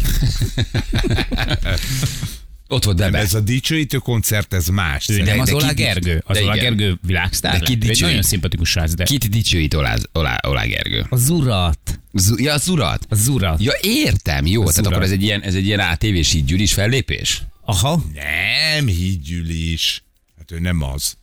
[2.68, 3.24] Ott volt Nem, Bebe.
[3.24, 5.08] ez a dicsőítő koncert, ez más.
[5.08, 6.54] Ő nem az Olá Gergő, az Olá.
[6.54, 7.58] Gergő világsztár.
[7.58, 7.72] De ki.
[7.72, 8.00] Ő egy dicsőít?
[8.00, 9.04] nagyon szimpatikus srác, de...
[9.04, 11.06] Kit dicsőít Olá, Olá, Olá Gergő?
[11.08, 12.00] Az urat.
[12.12, 13.06] Z- ja, az urat.
[13.08, 13.62] Az urat.
[13.62, 14.60] Ja, értem, jó.
[14.60, 14.92] Tehát urat.
[14.92, 17.42] akkor ez egy ilyen, ez egy ilyen ATV-s így gyűlis fellépés?
[17.64, 18.04] Aha.
[18.14, 20.02] Nem, hídgyűlés.
[20.38, 21.16] Hát ő nem az.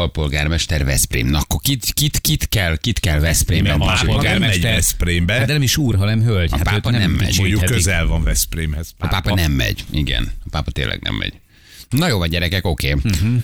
[0.00, 1.26] Alpolgármester Veszprém.
[1.26, 4.38] Na, akkor kit, kit, kit kell, kit kell Veszprémben Nem, Pápa dicsőíteni?
[4.38, 4.62] nem megy.
[4.62, 5.32] Veszprémbe.
[5.32, 6.52] Hát de nem is úr, hanem hölgy.
[6.52, 7.36] A hát pápa őt nem megy.
[7.38, 8.94] Mondjuk közel van Veszprémhez.
[8.98, 9.84] A pápa nem megy.
[9.90, 11.32] Igen, a pápa tényleg nem megy.
[11.90, 12.92] Na jó van, gyerekek, oké.
[12.92, 13.10] Okay.
[13.12, 13.42] Uh-huh.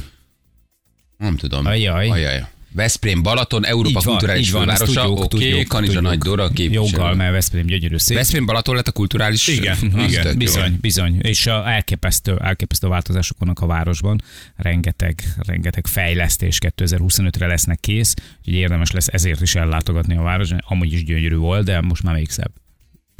[1.17, 1.67] Nem tudom.
[1.67, 2.09] Ajaj.
[2.09, 2.45] Ajaj.
[2.73, 5.27] Veszprém, Balaton, Európa Így van, kulturális így van, fővárosa.
[5.29, 6.11] tudjuk, Kanizsa tudjuk.
[6.11, 6.87] Nagy Dora képviselő.
[6.91, 8.17] Joggal, mert Veszprém gyönyörű szép.
[8.17, 10.39] Veszprém Balaton lett a kulturális Igen, igen, tök jó.
[10.39, 11.19] bizony, bizony.
[11.23, 14.23] És a elképesztő, elképesztő változások vannak a városban.
[14.57, 20.49] Rengeteg, rengeteg fejlesztés 2025-re lesznek kész, úgyhogy érdemes lesz ezért is ellátogatni a város.
[20.59, 22.51] Amúgy is gyönyörű volt, de most már még szebb.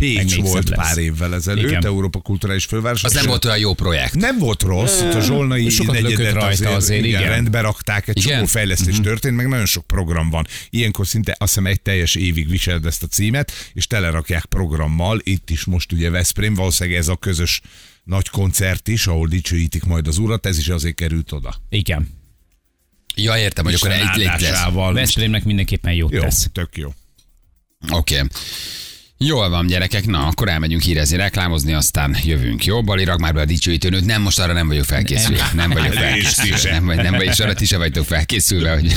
[0.01, 0.79] Pécs volt lesz.
[0.89, 1.85] pár évvel ezelőtt, Igen.
[1.85, 3.05] Európa Kulturális Főváros.
[3.05, 4.15] Az nem volt olyan jó projekt.
[4.15, 7.23] Nem volt rossz, ott a Zsolnai Sokat negyedet rajta azért, igen.
[7.23, 8.33] rendbe rakták, egy Igen?
[8.35, 9.03] csomó fejlesztés Mhm.
[9.03, 10.47] történt, meg nagyon sok program van.
[10.71, 15.51] Ilyenkor szinte azt hiszem egy teljes évig viseled ezt a címet, és telerakják programmal, itt
[15.51, 17.61] is most ugye Veszprém, valószínűleg ez a közös
[18.05, 21.55] nagy koncert is, ahol dicsőítik majd az urat, ez is azért került oda.
[21.69, 22.09] Igen.
[23.17, 24.93] Ja, értem, hogy akkor egy lesz.
[24.93, 26.49] Veszprémnek mindenképpen jót Jó, tesz.
[26.53, 26.93] tök jó.
[27.91, 28.15] Oké.
[28.15, 28.29] Okay.
[29.25, 32.65] Jól van, gyerekek, na, akkor elmegyünk hírezni, reklámozni, aztán jövünk.
[32.65, 35.51] Jó, Bali, rak már be a dicsőítőnőt, nem, most arra nem vagyok felkészülve.
[35.55, 36.71] Nem vagyok felkészülve.
[36.71, 38.93] Nem, vagy, nem vagy, és arra ti se vagytok felkészülve, hogy,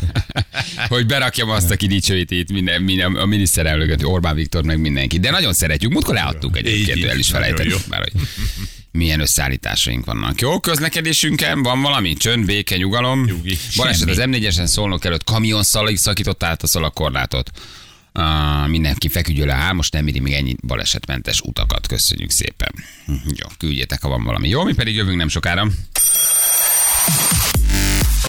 [0.94, 5.18] hogy berakjam azt, aki dicsőíti itt minden, minden, a miniszterelnököt, Orbán Viktor, meg mindenki.
[5.18, 8.12] De nagyon szeretjük, múltkor leadtuk egyébként, el is felejtettük már, hogy
[8.90, 10.40] milyen összeállításaink vannak.
[10.40, 12.14] Jó, közlekedésünkön van valami?
[12.14, 13.24] Csönd, béke, nyugalom.
[13.24, 13.58] Nyugi.
[13.76, 17.50] Baleset az M4-esen szólnok előtt kamion szal- szakította át a szalakorlátot.
[18.14, 21.86] Uh, mindenki feküdjön le, á, most nem éri még ennyi balesetmentes utakat.
[21.86, 22.72] Köszönjük szépen.
[23.06, 24.48] Jó, küldjétek, ha van valami.
[24.48, 25.66] Jó, mi pedig jövünk nem sokára.